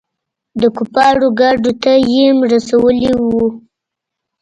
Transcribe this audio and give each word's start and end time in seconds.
د 0.61 0.63
کفارو 0.77 1.27
ګاډو 1.39 1.71
ته 1.83 1.91
يېم 2.13 2.37
رسولي 2.53 3.13
وو. 3.25 3.45